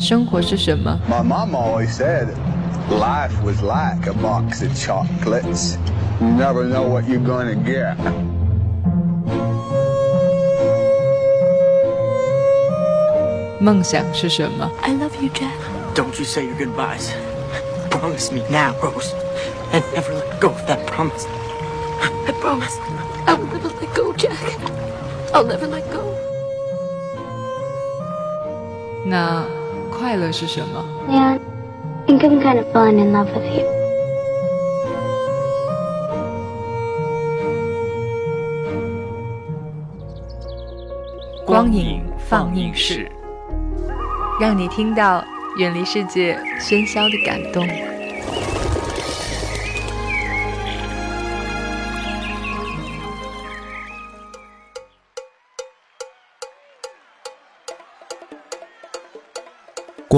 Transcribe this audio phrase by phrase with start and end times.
[0.00, 0.98] 生活是什么？
[1.08, 2.28] My mom always said
[2.90, 5.76] life was like a box of chocolates.
[6.20, 7.96] You never know what you're gonna get.
[13.58, 14.70] 梦想是什么？
[14.82, 15.50] I love you, Jack.
[15.94, 17.10] Don't you say your goodbyes.
[17.90, 19.14] Promise me now, Rose,
[19.72, 21.26] and never let go of that promise.
[22.26, 22.76] I promise.
[23.26, 24.36] I will never let go, Jack.
[25.32, 26.02] I'll never let go.
[29.04, 29.44] 那
[30.01, 30.83] 快乐是什么？
[41.45, 43.11] 光影放映室，
[44.39, 45.23] 让你听到
[45.59, 47.63] 远离世界喧嚣的感动。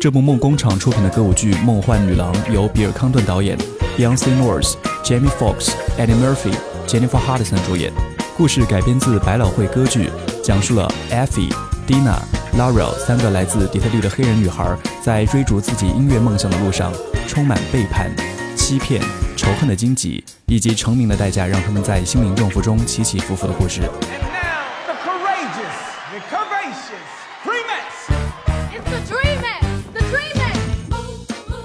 [0.00, 3.54] 这部梦工厂出品的歌舞剧《梦幻女郎》由比尔·康顿导演
[3.98, 6.54] ，Beyonce Knowles、Jamie Foxx、Eddie Murphy、
[6.86, 7.92] Jennifer Hudson 主演。
[8.34, 10.10] 故事改编自百老汇歌剧，
[10.42, 11.52] 讲述了 Effie、
[11.86, 12.18] Dina、
[12.56, 16.90] Laurel 三个来自底特律的黑人女孩在追逐自己音乐梦想的路上，
[17.28, 18.10] 充满背叛、
[18.56, 19.02] 欺骗、
[19.36, 23.82] 仇恨的荆棘，以及成名的代价，让他们在心灵重负中起起伏伏的故事。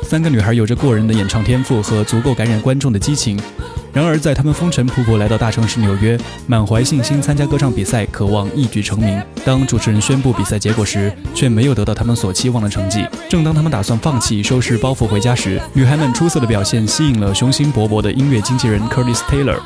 [0.03, 3.39] 三个女孩有着过人的演唱天赋和足够感染观众的激情，
[3.95, 9.17] 然而在他们风尘仆仆来到大城市纽约，满怀信心参加歌唱比赛，渴望一举成名。
[9.45, 13.07] 当主持人宣布比赛结果时，却没有得到他们所期望的成绩。
[13.29, 19.59] 正当他们打算放弃，收拾包袱回家时，女孩们出色的表现吸引了雄心勃勃的音乐经纪人 Curtis Taylor。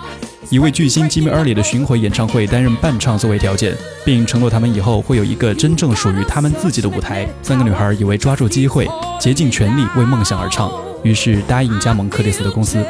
[0.52, 3.76] 一位巨星 Jimmy Early 的巡回演唱会担任伴唱作为条件，
[4.06, 7.28] 并承诺他们以后会有一个真正属于他们自己的舞台。
[7.42, 8.88] 三个女孩以为抓住机会，
[9.20, 12.86] 竭尽全力为梦想而唱，于是答应加盟克里斯的公司。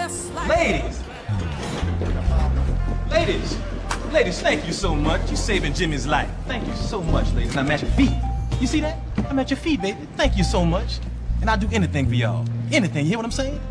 [4.20, 5.22] Ladies, thank you so much.
[5.28, 6.30] You're saving Jimmy's life.
[6.46, 7.56] Thank you so much, ladies.
[7.56, 8.12] I'm at your feet.
[8.60, 8.98] You see that?
[9.30, 9.98] I'm at your feet, baby.
[10.18, 11.00] Thank you so much.
[11.40, 12.46] And I'll do anything for y'all.
[12.70, 13.06] Anything.
[13.06, 13.62] You hear what I'm saying?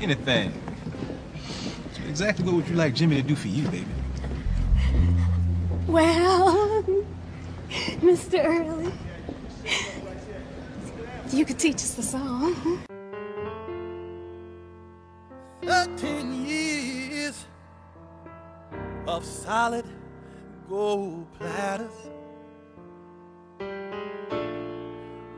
[0.00, 0.52] Anything.
[2.08, 3.86] Exactly what would you like Jimmy to do for you, baby?
[5.86, 6.82] Well,
[8.00, 8.44] Mr.
[8.44, 8.92] Early,
[11.30, 12.84] you could teach us the song.
[15.62, 16.63] Thirteen years
[19.06, 19.84] of solid
[20.68, 21.92] gold platters,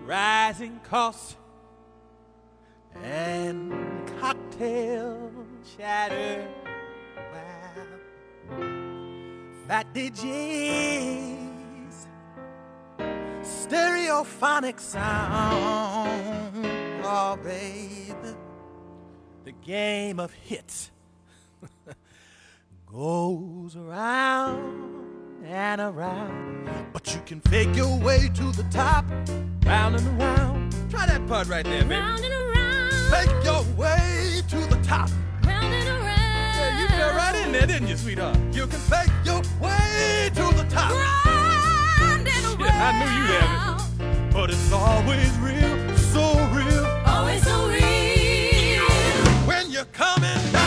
[0.05, 1.37] rising costs,
[3.03, 3.73] and
[4.21, 5.31] cocktail
[5.77, 6.47] chatter.
[9.67, 11.47] Fat DJs,
[13.43, 16.67] stereophonic sound.
[17.05, 18.15] Oh, baby,
[19.45, 20.93] the game of hits
[22.97, 25.05] goes around
[25.45, 26.67] and around.
[26.95, 29.05] But you can fake your way to the top,
[29.67, 30.75] round and around.
[30.89, 31.97] Try that part right there, baby.
[31.97, 33.11] Round and around.
[33.11, 35.11] Fake your way to the top.
[35.45, 36.57] Round and around.
[36.57, 38.39] Yeah, you fell right in there, didn't you, sweetheart?
[38.53, 40.91] You can fake your way to the top.
[40.93, 42.57] Round and around.
[42.67, 44.33] Yeah, I knew you'd have it.
[44.33, 46.87] But it's always real, so real.
[47.05, 48.85] Always so real.
[49.47, 50.66] When you're coming down.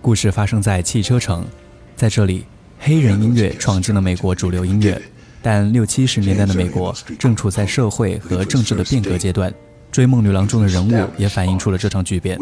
[0.00, 1.46] 故事发生在汽车城，
[1.96, 2.44] 在这里，
[2.78, 5.00] 黑人音乐闯进了美国主流音乐。
[5.40, 9.50] 但六七十年代的美国正处在社会和政治的变革阶段，
[9.90, 12.38] 《追梦女郎》中的人物也反映出了这场巨变。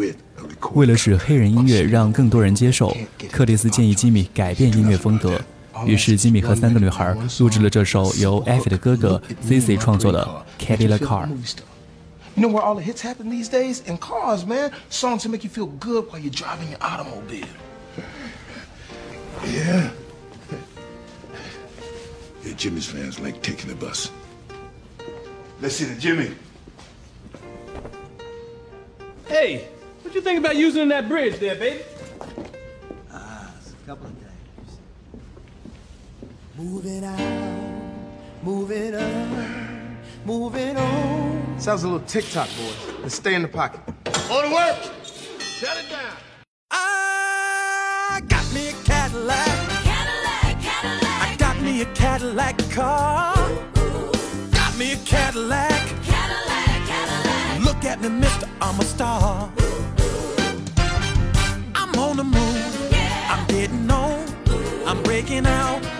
[0.73, 2.95] 为了使黑人音乐让更多人接受，
[3.31, 5.39] 克里斯建议吉米改变音乐风格。
[5.85, 11.27] 于是，吉米和三个女孩录制了这首由艾菲的哥哥 C.C 创作的《Cadillac Car》。
[12.35, 13.81] You know where all the hits happen these days?
[13.85, 14.71] In cars, man.
[14.89, 17.47] Songs to make you feel good while you're driving your automobile.
[19.43, 19.89] Yeah.
[22.45, 24.11] Yeah, Jimmy's fans like taking the bus.
[25.61, 26.31] Let's see the Jimmy.
[29.27, 29.67] Hey,
[30.11, 31.83] what you think about using that bridge there, baby?
[33.13, 34.77] Ah, it's a couple of days.
[36.57, 41.55] Moving out, moving up, moving on.
[41.57, 42.75] Sounds a little TikTok, boys.
[43.01, 43.79] Let's stay in the pocket.
[44.29, 44.75] On to work!
[45.39, 46.17] Shut it down!
[46.71, 49.47] I got me a Cadillac.
[49.47, 53.33] Cadillac, Cadillac, I got me a Cadillac car.
[54.51, 55.71] Got me a Cadillac.
[56.03, 57.63] Cadillac, Cadillac.
[57.63, 59.49] Look at me, mister, I'm a star.
[59.53, 59.80] I'm on
[62.21, 62.93] the move.
[63.29, 64.25] I'm getting on.
[64.85, 65.90] I'm breaking out.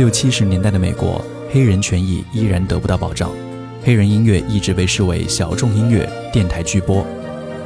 [0.00, 3.30] 六七十年代的美国，黑人权益依然得不到保障，
[3.84, 7.06] 黑人音乐一直被视为小众音乐，电台拒播，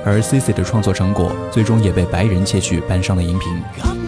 [0.05, 4.04] 而 Cici 的创作成果最终也被白人窃取，搬上了荧屏。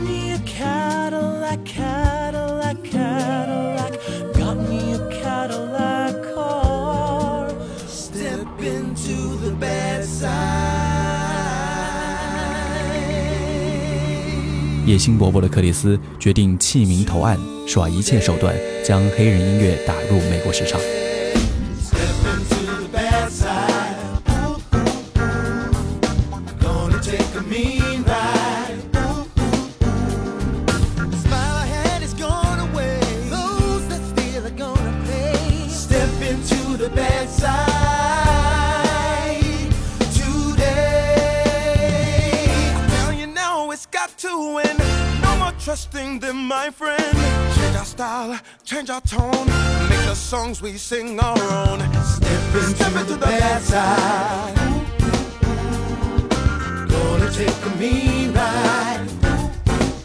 [14.87, 20.81] 野心勃勃的克里斯决定弃明投暗，耍一切手段将黑人音乐打入美国市场。
[57.79, 59.07] Gonna take a mean ride.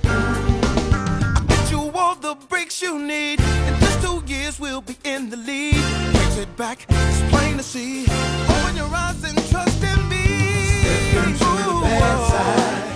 [0.04, 3.40] I bet you all the breaks you need.
[3.40, 5.76] In just two years, we'll be in the lead.
[6.14, 8.06] Takes it back, it's plain to see.
[8.50, 10.26] Open your eyes and trust in me.
[10.82, 12.30] Step into the bad oh.
[12.32, 12.92] side.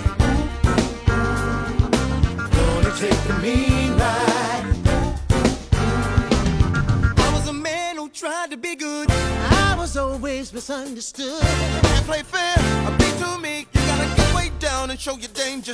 [2.51, 4.65] Gonna take a mean ride.
[7.17, 9.09] I was a man who tried to be good.
[9.09, 11.41] I was always misunderstood.
[11.41, 13.67] Can't play fair, a beat to me.
[14.75, 15.73] Down and show your danger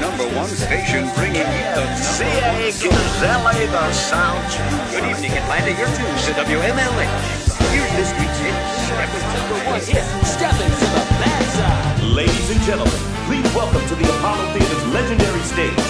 [0.00, 2.72] number one station bringing you the CA
[3.20, 4.40] LA the sound.
[4.90, 5.76] Good evening, Atlanta.
[5.76, 7.16] You're tuned to WMLH.
[7.68, 8.56] Here's this week's hit.
[8.88, 10.04] Step into number one hit.
[10.24, 12.02] Step into the bad side.
[12.16, 15.84] Ladies and gentlemen, please welcome to the Apollo Theater's legendary stage,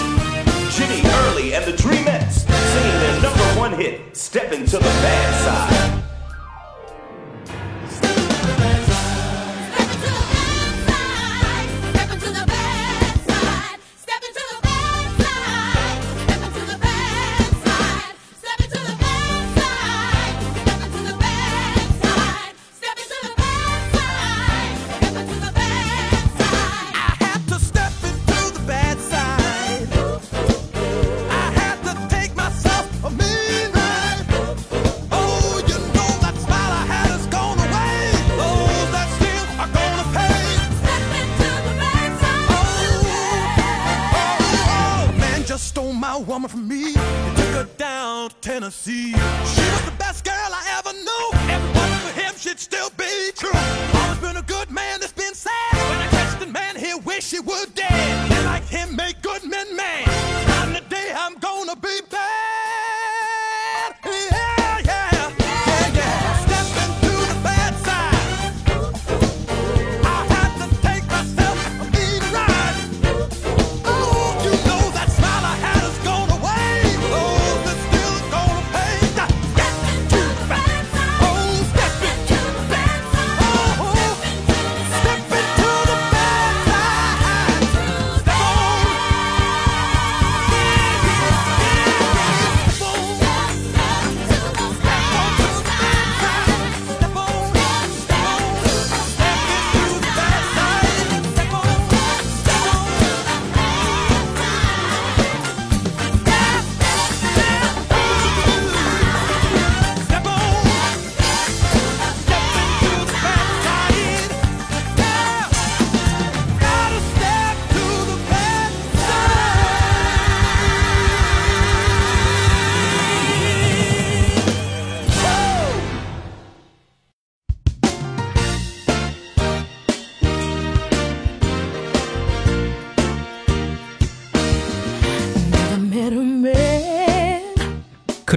[0.75, 6.10] Jimmy Early and the Dreamettes, singing their number one hit, Step Into the Bad Side.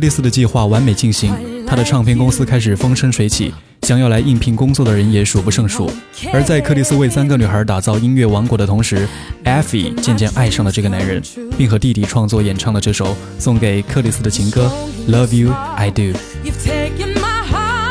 [0.04, 1.34] 克里斯的计划完美进行，
[1.66, 5.90] 他的唱片公司开始风生水起，想要来应聘工作的人也数不胜数。
[6.30, 9.08] 而在克里斯为三个女孩打造音乐王国的同时
[9.44, 11.22] ，Effie 渐渐爱上了这个男人，
[11.56, 14.70] 并和弟弟创作演唱了这首送给克里斯的情歌
[15.10, 16.02] 《Love You I Do》。
[16.44, 17.84] You've taken my heart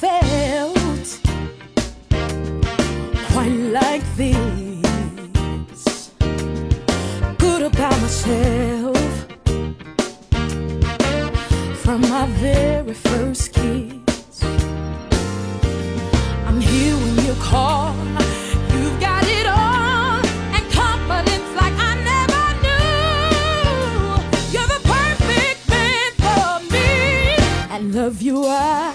[0.00, 1.20] felt
[3.30, 6.10] quite like this.
[7.38, 8.98] Good about myself
[11.82, 14.42] from my very first kiss.
[16.46, 17.94] I'm here when you call.
[18.74, 20.20] You've got it all
[20.56, 24.18] and confidence like I never knew.
[24.52, 26.90] You're the perfect man for me.
[27.70, 28.85] I love you, I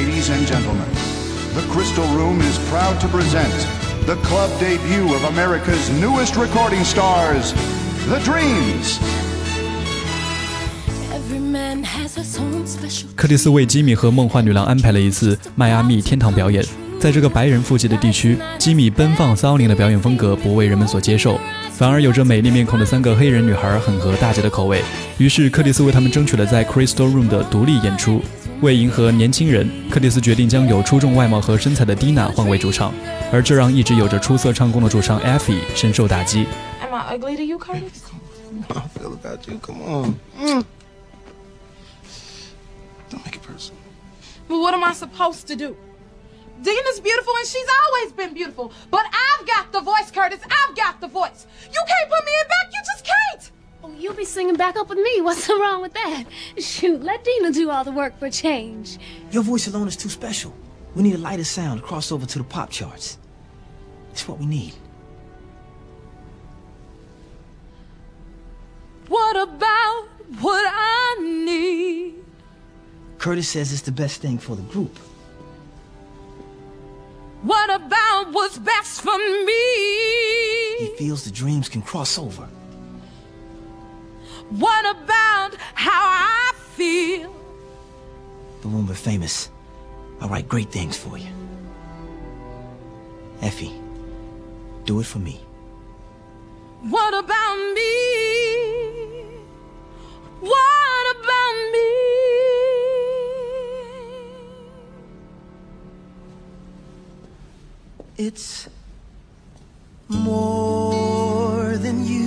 [0.00, 0.88] and gentlemen,
[1.54, 3.52] the Crystal Room is proud to present
[4.06, 7.52] the club debut of America's newest recording stars,
[8.08, 8.98] The Dreams.
[11.12, 16.64] Every man has his own special 克里斯为吉米和梦幻女郎安排了一次迈阿密天堂表演。
[16.98, 21.38] 在这个白人富集的地区，吉米奔放骚灵的表演风格不为人们所接受，
[21.72, 24.82] 反而有着美丽面孔的三个黑人女孩很合大家的口味。
[25.18, 28.22] 于是，克里斯为他们争取了在 Crystal Room 的独立演出。
[28.61, 32.93] 为迎合年轻人，克里斯决定将有出众外貌和身材的蒂娜换为主唱，
[33.31, 36.45] 而这让一直有着出色唱功的主唱 Effie 深受打击。
[36.81, 38.03] Am I ugly to you, Curtis?
[38.69, 39.59] I feel about you.
[39.59, 40.15] Come on.
[40.39, 40.63] Mm.
[43.09, 43.79] Don't make it personal.
[44.47, 45.75] Well, what am I supposed to do?
[46.63, 48.71] Dina's beautiful and she's always been beautiful.
[48.89, 50.39] But I've got the voice, Curtis.
[50.43, 51.45] I've got the voice.
[51.65, 52.71] You can't put me in back.
[52.71, 53.51] You just can't.
[53.98, 55.20] You'll be singing back up with me.
[55.22, 56.24] What's so wrong with that?
[56.58, 58.98] Shoot, let Deena do all the work for a change.
[59.30, 60.54] Your voice alone is too special.
[60.94, 63.18] We need a lighter sound to cross over to the pop charts.
[64.10, 64.74] It's what we need.
[69.08, 70.08] What about
[70.40, 72.24] what I need?
[73.18, 74.96] Curtis says it's the best thing for the group.
[77.42, 80.76] What about what's best for me?
[80.78, 82.48] He feels the dreams can cross over.
[84.50, 87.32] What about how I feel?
[88.62, 89.48] But when we're famous,
[90.20, 91.28] I'll write great things for you.
[93.42, 93.72] Effie,
[94.84, 95.40] do it for me.
[96.82, 97.94] What about me?
[100.40, 101.88] What about me?
[108.18, 108.68] It's
[110.08, 112.19] more than you.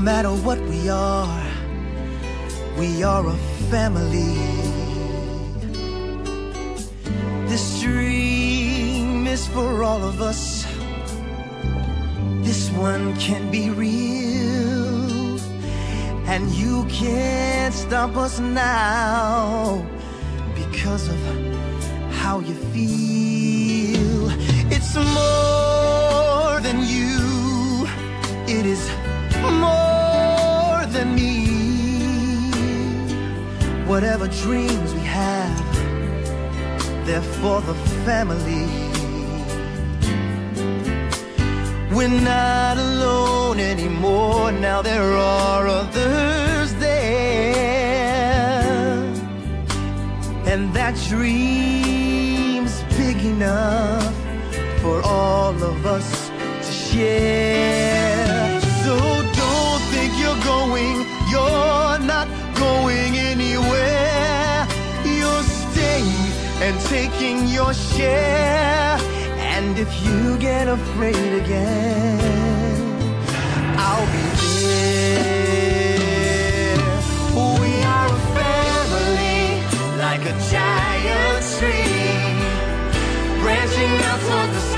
[0.00, 1.46] Matter what we are,
[2.78, 3.36] we are a
[3.70, 4.34] family.
[7.46, 10.64] This dream is for all of us.
[12.42, 15.38] This one can be real.
[16.26, 19.84] And you can't stop us now
[20.54, 21.18] because of
[22.12, 24.30] how you feel.
[24.72, 27.86] It's more than you,
[28.48, 28.88] it is
[29.60, 29.89] more
[34.00, 35.76] Whatever dreams we have,
[37.04, 37.74] they're for the
[38.06, 38.64] family.
[41.94, 44.52] We're not alone anymore.
[44.52, 47.02] Now there are others there.
[50.46, 54.14] And that dream's big enough
[54.80, 56.30] for all of us
[56.66, 58.62] to share.
[58.82, 64.66] So don't think you're going, you're not going anywhere.
[65.18, 66.30] You're staying
[66.64, 68.98] and taking your share.
[69.54, 72.20] And if you get afraid again,
[73.86, 75.00] I'll be there.
[77.62, 79.42] We are a family,
[80.04, 82.20] like a giant tree,
[83.40, 84.69] branching out toward the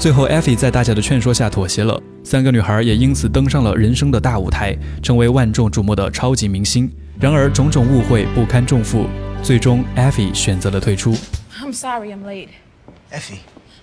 [0.00, 6.90] 最后，艾菲在大家的劝说下妥协了，三个女孩也因此登上了人生的大舞台，成为万众瞩目的超级明星。
[7.20, 9.06] 然而，种种误会不堪重负，
[9.42, 11.12] 最终艾菲选择了退出。
[11.60, 12.48] I'm sorry, I'm late.
[13.12, 13.40] Effie.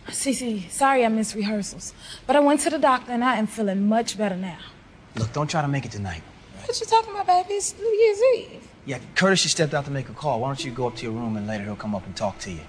[0.10, 1.92] C.C, sorry I missed rehearsals,
[2.26, 4.58] but I went to the doctor and I am feeling much better now.
[5.18, 6.24] Look, don't try to make it tonight.
[6.66, 7.54] What you talking about, baby?
[7.54, 8.62] It's New Year's Eve.
[8.88, 10.40] Yeah, Curtis just stepped out to make a call.
[10.40, 12.40] Why don't you go up to your room and later he'll come up and talk
[12.40, 12.62] to you?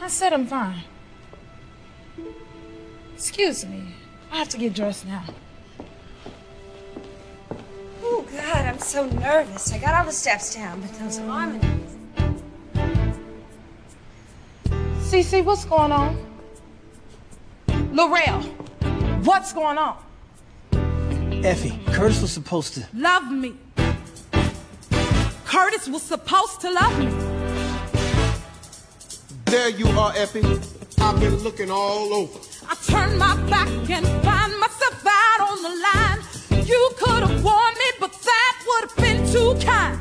[0.00, 0.84] I said I'm fine.
[3.14, 3.94] Excuse me.
[4.30, 5.24] I have to get dressed now.
[8.02, 9.72] Oh, God, I'm so nervous.
[9.72, 11.64] I got all the steps down, but those harmonies.
[15.02, 16.16] C.C, what's going on?
[17.68, 18.42] Lorrell,
[19.24, 19.98] what's going on?
[21.44, 22.86] Effie, Curtis was supposed to.
[22.94, 23.54] Love me.
[25.44, 27.10] Curtis was supposed to love me.
[29.44, 30.42] There you are, Effie.
[31.12, 32.40] I've been looking all over.
[32.66, 36.66] I turned my back and find myself out on the line.
[36.66, 40.00] You could have warned me, but that would have been too kind.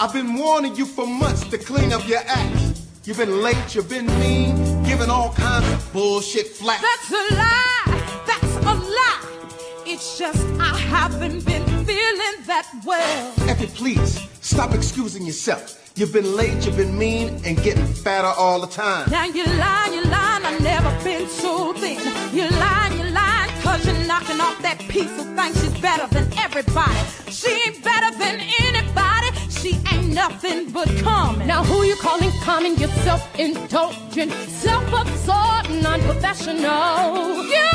[0.00, 2.80] I've been warning you for months to clean up your act.
[3.04, 6.80] You've been late, you've been mean, giving all kinds of bullshit flack.
[6.80, 8.22] That's a lie.
[8.26, 9.52] That's a lie.
[9.84, 13.34] It's just I haven't been feeling that well.
[13.50, 15.78] Effie, please, stop excusing yourself.
[15.94, 19.10] You've been late, you've been mean, and getting fatter all the time.
[19.10, 21.98] Now you lying, you lying, I've never been so thin.
[22.34, 26.26] You lying, you lying, cause you're knocking off that piece who thinks she's better than
[26.38, 26.98] everybody.
[27.30, 31.46] She ain't better than anybody, she ain't nothing but common.
[31.46, 32.76] Now who you calling common?
[32.76, 37.44] You're self-indulgent, self-absorbed, non-professional.
[37.44, 37.70] You!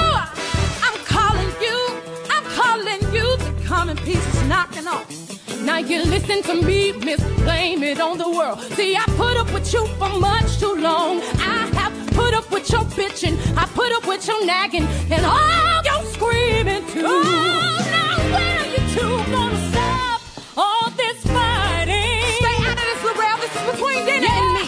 [0.81, 2.01] I'm calling you,
[2.31, 5.26] I'm calling you the common piece is knocking off.
[5.63, 8.61] Now you listen to me, miss, blame it on the world.
[8.75, 11.21] See, I put up with you for much too long.
[11.39, 15.81] I have put up with your bitching, I put up with your nagging, and all
[15.83, 17.05] your screaming too.
[17.05, 20.21] Oh, now when are you two gonna stop
[20.57, 22.21] all this fighting?
[22.41, 23.37] Stay out of this, Lorrell.
[23.41, 24.39] This is between Dana yeah.
[24.39, 24.63] and me.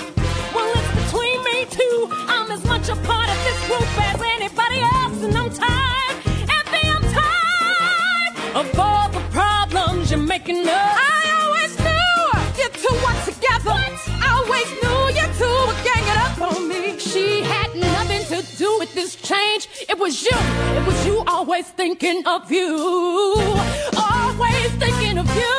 [0.54, 2.10] Well, it's between me too.
[2.28, 6.17] I'm as much a part of this group as anybody else, and I'm tired,
[6.58, 9.09] Effie, I'm tired of all
[10.56, 10.98] the problems you're making up.
[11.00, 13.80] I always knew you two were together.
[14.22, 17.00] I always knew you two were ganging up on me.
[17.00, 19.68] She had nothing to do with this change.
[19.90, 20.38] It was you.
[20.78, 23.36] It was you always thinking of you.
[23.98, 25.56] Always thinking of you.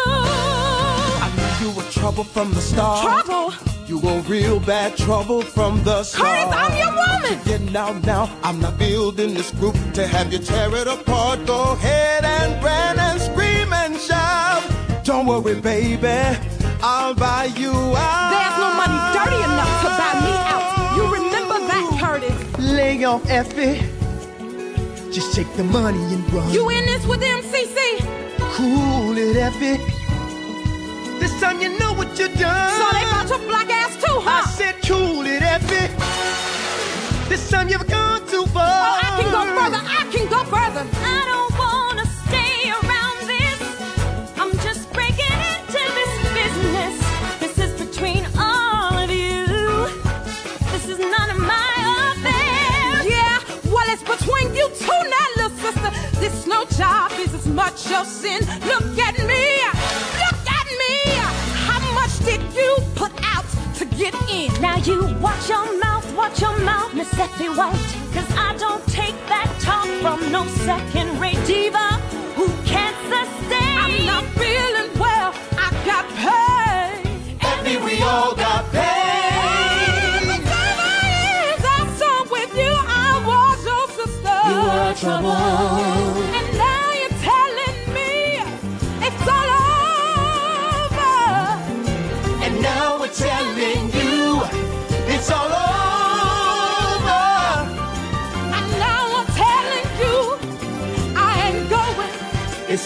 [1.23, 3.03] I knew you were trouble from the start.
[3.03, 3.55] Trouble?
[3.87, 6.49] You were real bad trouble from the start.
[6.49, 7.23] Curtis, I'm your woman.
[7.23, 8.31] But you're getting out now.
[8.45, 11.45] I'm not building this group to have you tear it apart.
[11.47, 14.70] Go ahead and rant and scream and shout.
[15.11, 16.07] Don't worry, baby.
[16.81, 18.31] I'll buy you out.
[18.31, 20.95] There's no money dirty enough to buy me out.
[20.97, 22.59] You remember that, Curtis?
[22.61, 23.81] Lay off, Effie.
[25.11, 26.49] Just take the money and run.
[26.53, 27.99] You in this with MCC?
[28.55, 29.83] Cool it, Effie.
[31.19, 32.71] This time you know what you done.
[32.79, 34.45] So they bought your black ass too, huh?
[34.47, 35.91] I said cool it, Effie.
[37.29, 38.10] This time you've gone
[57.91, 58.41] your sin.
[58.71, 59.45] Look at me.
[60.23, 60.95] Look at me.
[61.67, 63.45] How much did you put out
[63.79, 64.49] to get in?
[64.63, 67.75] Now you watch your mouth, watch your mouth, Miss Effie White.
[68.15, 71.89] Cause I don't take that talk from no second-rate diva
[72.39, 73.79] who can't sustain.
[73.83, 75.35] I'm not feeling well.
[75.59, 77.39] I got pain.
[77.41, 79.01] Effie, we all got pain.
[86.33, 86.40] The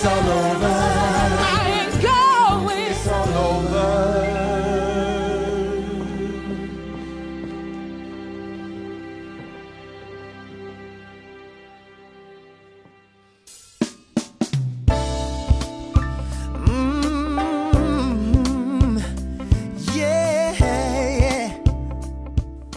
[0.06, 0.68] All over.
[1.40, 2.24] I'm going.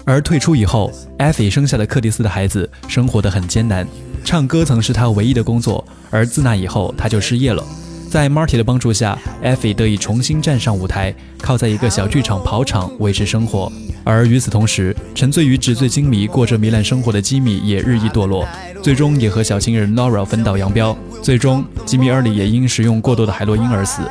[0.06, 3.86] 而退出以后，艾菲生下了克里斯的孩子，生活得很艰难。
[4.28, 7.64] 唱歌曾是他唯一的工作，而自那以后，他就失业了。
[8.10, 13.72] 在 Marty 的帮助下，，Effie 得以重新站上舞台，靠在一个小剧场跑场维持生活。
[14.04, 18.46] 而与此同时，沉醉于纸醉金迷、过着糜烂生活的吉米也日益堕落，
[18.84, 20.98] 最终也和小情人 Nora 分道扬镳。
[21.24, 24.02] 最终，吉米二里也因食用过多的海洛因而死。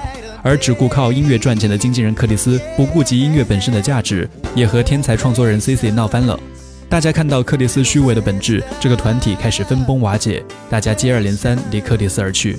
[0.42, 6.40] 而只顾靠音乐赚钱的经纪人克里斯，不顾及音乐本身的价值，也和天才创作人 C.C 闹翻了。
[6.88, 12.56] 大家看到克里斯虚伪的本质，这个团体开始分崩瓦解，大家接二连三离克里斯而去。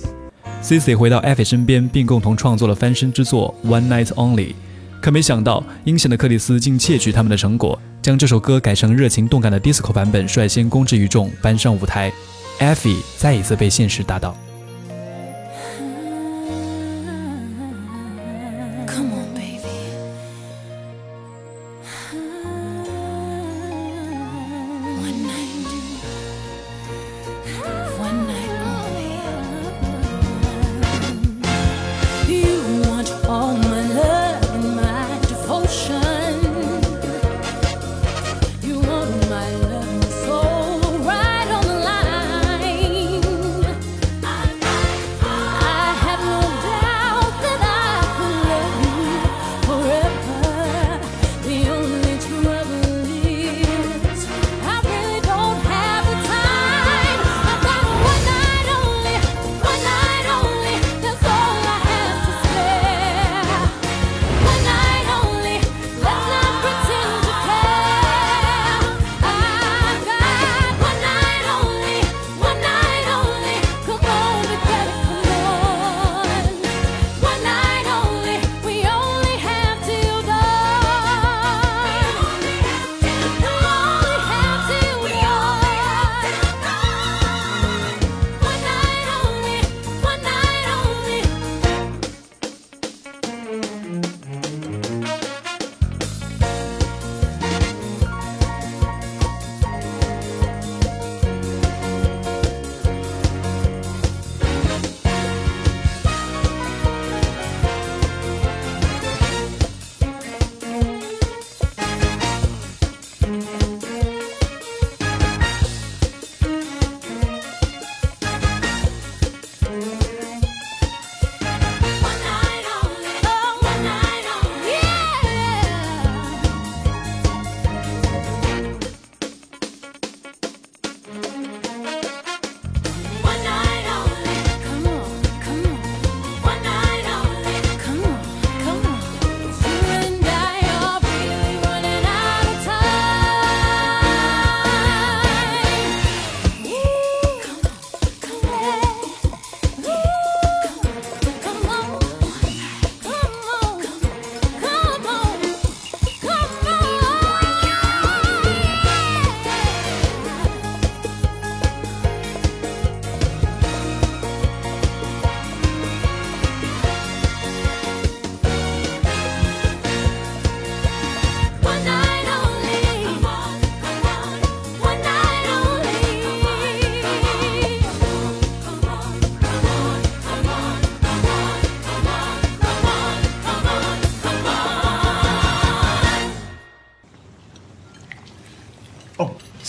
[0.62, 4.48] C.C 回到艾菲身边，并共同创作了翻身之作《One Night Only》。
[5.02, 12.12] 可没想到，阴险的克里斯竟窃取他们的成果，将这首歌改成热情动感的 disco 版本，率先公之于众，搬上舞台。
[12.60, 14.36] 艾菲再一次被现实打倒。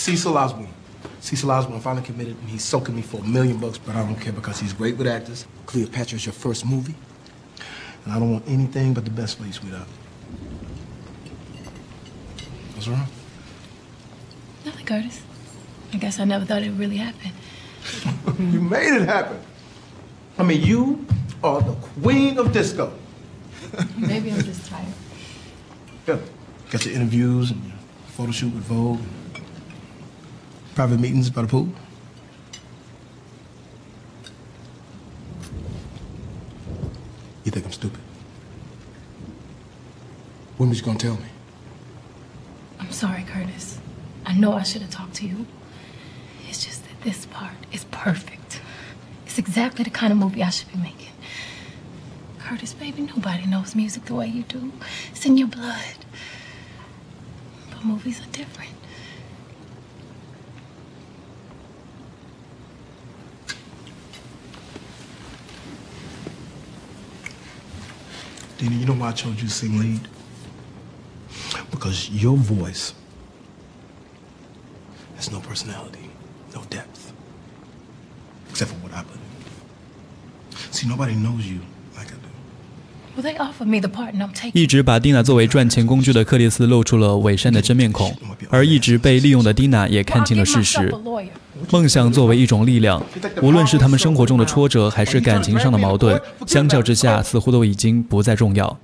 [0.09, 0.73] Cecil Osborne.
[1.19, 4.15] Cecil Osborne finally committed, and he's soaking me for a million bucks, but I don't
[4.15, 5.45] care because he's great with actors.
[5.67, 6.95] Cleopatra's your first movie,
[8.05, 9.87] and I don't want anything but the best for you, sweetheart.
[12.73, 13.05] What's wrong?
[14.65, 15.21] Nothing, Curtis.
[15.93, 17.31] I guess I never thought it would really happen.
[18.51, 19.39] you made it happen.
[20.39, 21.05] I mean, you
[21.43, 22.93] are the queen of disco.
[23.95, 24.87] Maybe I'm just tired.
[26.07, 26.17] Yeah.
[26.71, 27.75] Got your interviews and your
[28.07, 29.01] photo shoot with Vogue.
[30.79, 31.67] Private meetings by the pool.
[37.43, 37.99] You think I'm stupid?
[40.55, 41.25] When was you gonna tell me?
[42.79, 43.81] I'm sorry, Curtis.
[44.25, 45.47] I know I should have talked to you.
[46.47, 48.61] It's just that this part is perfect.
[49.25, 51.11] It's exactly the kind of movie I should be making.
[52.39, 54.71] Curtis, baby, nobody knows music the way you do.
[55.11, 56.05] It's in your blood.
[57.69, 58.78] But movies are different.
[68.71, 70.07] You know why I chose you to sing lead?
[71.71, 72.93] Because your voice
[75.15, 76.09] has no personality,
[76.53, 77.11] no depth,
[78.49, 80.71] except for what I put in.
[80.71, 81.61] See, nobody knows you
[84.53, 88.15] 一直把蒂娜作为赚钱工具的克里斯露出了伪善的真面孔，
[88.49, 90.93] 而一直被利用的蒂娜也看清了事实。
[91.71, 93.03] 梦想作为一种力量，
[93.41, 98.77] 无论是他们生活中的挫折，还是感情上的矛盾，相较之下似乎都已经不再重要。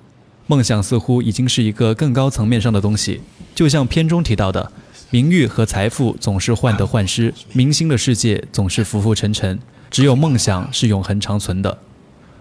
[0.48, 3.22] 梦想似乎已经是一个更高层面上的东西，
[3.56, 4.72] 就像片中提到的，
[5.10, 9.58] 名誉和财富总是患得患失，明星的世界总是浮浮沉沉，
[9.90, 11.78] 只有梦想是永恒长存的。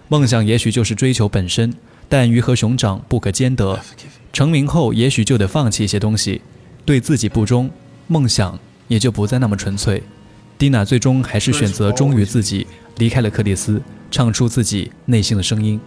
[0.09, 1.75] 梦想也许就是追求本身，
[2.09, 3.81] 但鱼和熊掌不可兼得。
[4.33, 6.43] 成名后，也许就得放弃一些东西，
[6.85, 7.71] 对自己不忠，
[8.07, 10.03] 梦想也就不再那么纯粹。
[10.59, 12.67] 蒂娜最终还是选择忠于自己，
[12.99, 15.81] 离开了克里斯，唱出自己内心的声音。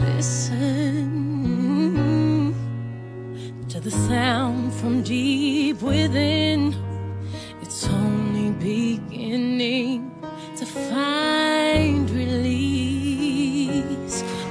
[0.00, 1.10] Listen
[3.68, 6.74] to the sound from deep within.
[7.62, 10.10] It's only beginning
[10.56, 12.52] to find release.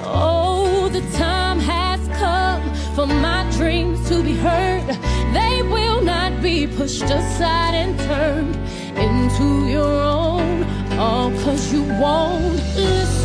[0.04, 2.64] Oh, the time has come
[2.96, 4.88] for my dreams to be heard.
[5.34, 8.56] They will not be pushed aside and turned
[8.98, 10.81] into your own.
[11.02, 13.21] All cause you won't listen.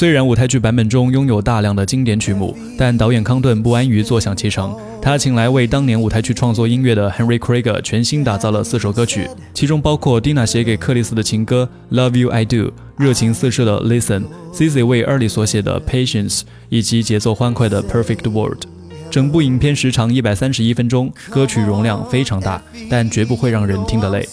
[0.00, 4.74] 虽然舞台剧版本中拥有大量的经典曲目，但导演康顿不安于坐享其成。
[5.02, 12.56] 他请来为当年舞台剧创作音乐的 Henry Craig 全新打造了四首歌曲，其中包括 Dina 写给克里斯的情歌《Love You I Do》，
[12.96, 14.22] 热情四射的《Listen》
[14.54, 16.38] cizzy 为 Early 所写的《Patience》，
[16.70, 18.64] 以及节奏欢快的《Perfect World》。
[19.10, 24.26] 整部影片时长一百三十一分钟，歌曲容量非常大，但绝不会让人听得累。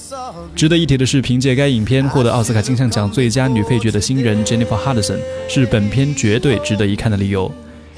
[0.55, 5.17] 值得一提的是，凭借该影片获得奥斯卡金像奖最佳女配角的新人 Jennifer Hudson
[5.47, 7.51] 是本片绝对值得一看的理由。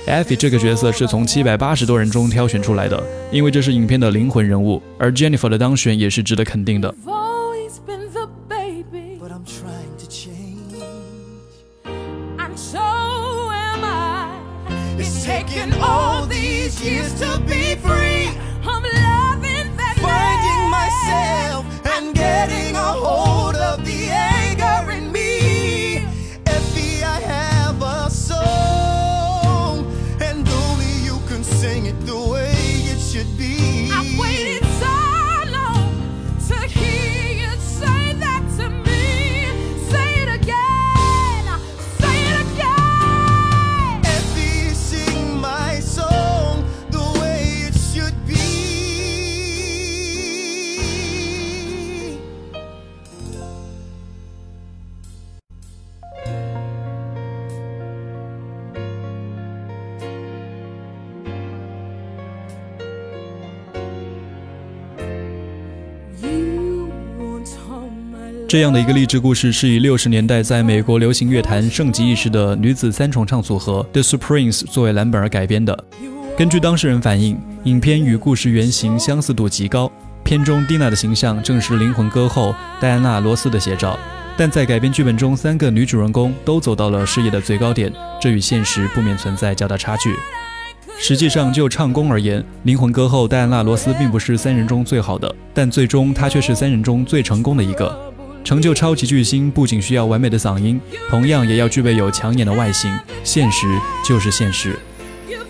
[0.08, 3.02] Effie 这个角色是从七百八十多人中挑选出来的，
[3.32, 6.94] 因为这是影片的灵魂人物，而 Jennifer 的当选也是值得肯定的。
[68.50, 75.84] 这样的一个励志故事，是以六十年代在美国流行乐坛盛极一时的女子三重唱组合 The Supremes 作为蓝本而改编的。
[76.36, 79.92] 根据当事人反映，影片与故事原型相似度极高，
[80.24, 83.96] 片中蒂娜的形象正是灵魂歌后戴安娜·罗斯的写照。
[84.36, 90.16] 但在改编剧本中，三个女主人公都走到了事业的最高点，这与现实不免存在较大差距。
[90.98, 98.09] 实际上，就唱功而言，灵魂歌后戴安娜·罗斯并不是三人中最好的，但最终她却是三人中最成功的一个。
[98.50, 102.92] 成就超级巨星不仅需要完美的嗓音，同样也要具备有抢眼的外形。
[103.24, 103.68] 现实
[104.04, 104.76] 就是现实，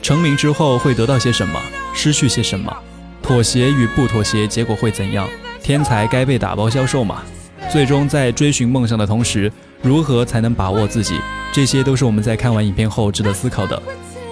[0.02, 1.58] 成名之后会得到些什么，
[1.96, 2.76] 失去些什么，
[3.22, 5.30] 妥协与不妥协，结果会怎样？
[5.64, 7.24] 天才该被打包销售吗？
[7.72, 9.50] 最终在追寻梦想的同时，
[9.82, 11.22] 如何才能把握自己？
[11.54, 13.82] 这些都是我们在看完影片后值得思考的。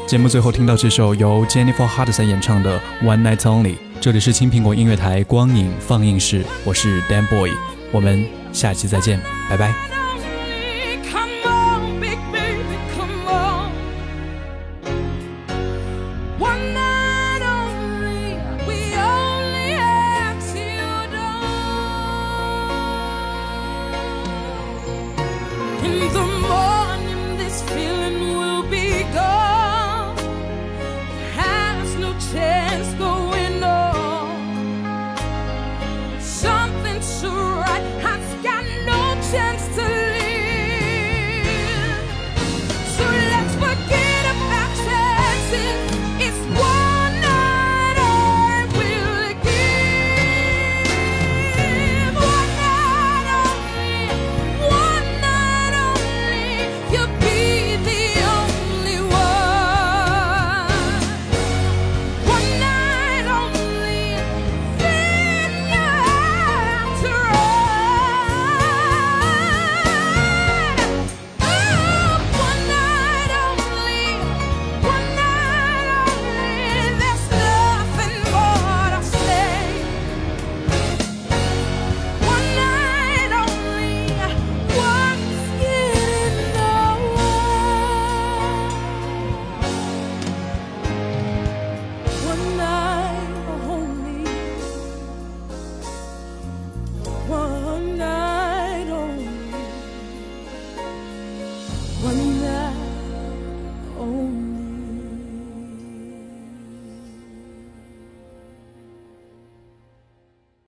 [0.05, 7.51] 节目最后听到这首由 Jennifer Hudson 演唱的《One Night Only》，这里是青苹果音乐台光影放映室，我是 Dan Boy，
[7.91, 9.19] 我们下期再见，
[9.49, 9.96] 拜拜。